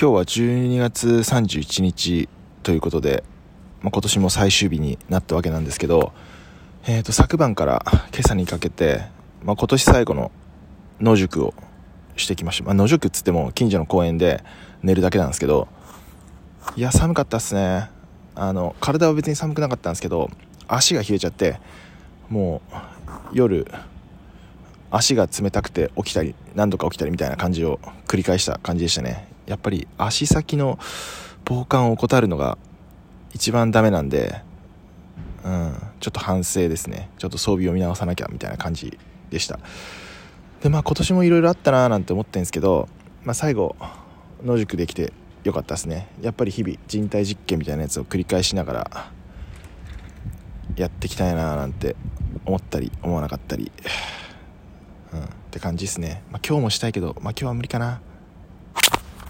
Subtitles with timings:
[0.00, 2.28] 今日は12月31日
[2.62, 3.24] ということで、
[3.82, 6.12] まあ、今年も最終日になったわけなんですけど、
[6.86, 9.02] えー、と昨晩から今朝にかけて、
[9.42, 10.30] まあ、今年最後の
[11.00, 11.52] 野宿を
[12.16, 14.44] してきました、まあ、野宿っつっても近所の公園で
[14.84, 15.66] 寝るだけなんですけど
[16.76, 17.90] いや寒かったっすね。
[18.36, 20.30] あの体は別に寒くなかったんですけど
[20.68, 21.58] 足が冷えちゃって
[22.28, 23.66] もう夜
[24.92, 29.27] 足が冷たくて起きたり何度か起きたりみたいな感じを繰り返した感じでしたね。
[29.48, 30.78] やっぱり足先の
[31.44, 32.58] 防寒を怠るのが
[33.32, 34.42] 一番ダメなんで、
[35.42, 37.10] うん、ちょっと反省ですね。
[37.18, 38.98] ちょっと装備を見直さなきゃみたいな感じ
[39.30, 39.58] でした。
[40.62, 42.88] でまあ今年もいろいろあったなーなんて思ってんですけど、
[43.24, 43.74] まあ、最後
[44.44, 45.12] 野宿できて
[45.44, 46.08] よかったですね。
[46.20, 49.12] やっぱり日々人体実験みたいなやつを繰り返しながら
[50.76, 51.96] やっていきたいなーなんて
[52.44, 53.72] 思ったり思わなかったり、
[55.14, 58.02] うん、って感じですね、まあ、今日もしたいけど、まあ、今日は無理かな。